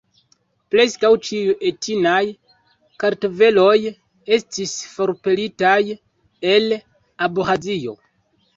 Preskaŭ 0.75 1.09
ĉiuj 1.27 1.53
etnaj 1.69 2.21
kartveloj 3.03 3.75
estis 4.39 4.75
forpelitaj 4.97 5.77
el 6.57 6.69
Abĥazio. 7.31 7.99